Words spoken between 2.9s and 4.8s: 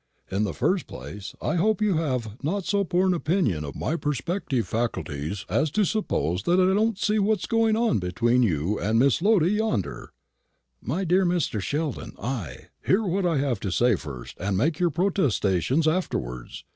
an opinion of my perceptive